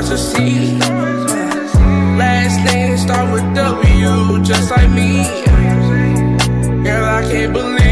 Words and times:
much 0.00 0.10
to 0.10 0.18
see. 0.18 0.78
Last 2.16 2.64
name 2.64 2.96
start 2.96 3.32
with 3.32 3.54
W, 3.54 4.44
just 4.44 4.70
like 4.70 4.90
me. 4.90 5.24
Girl, 6.84 7.04
I 7.04 7.26
can't 7.28 7.52
believe 7.52 7.88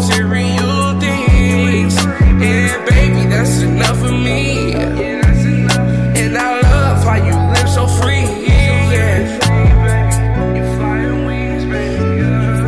material 0.00 0.98
things. 0.98 1.94
And 1.98 2.86
baby, 2.88 3.28
that's 3.28 3.60
enough 3.60 3.98
for 3.98 4.12
me. 4.12 4.72
And 4.72 6.36
I 6.38 6.60
love 6.60 7.04
how 7.04 7.16
you 7.16 7.34
live 7.52 7.68
so 7.68 7.86
free. 8.00 8.24
Yeah. 8.92 9.38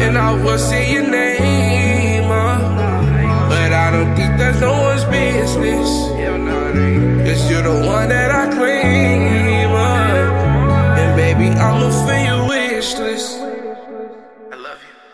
And 0.04 0.18
I 0.18 0.34
will 0.44 0.58
say 0.58 0.92
your 0.92 1.08
name, 1.08 2.30
uh, 2.30 3.48
but 3.48 3.72
I 3.72 3.90
don't 3.90 4.14
think 4.14 4.36
that's 4.38 4.60
no 4.60 4.72
one's 4.72 5.04
business. 5.06 5.90
Cause 7.26 7.50
you're 7.50 7.62
the 7.62 7.86
one 7.86 8.08
that 8.10 8.30
I 8.30 8.50
claim, 8.54 9.70
uh, 9.70 10.98
and 11.00 11.16
baby, 11.16 11.48
I'ma 11.48 11.88
fill 12.06 12.24
your 12.28 12.48
wish 12.48 12.94
list. 12.98 13.38
I 14.52 14.56
love 14.56 14.78
you. 14.82 15.11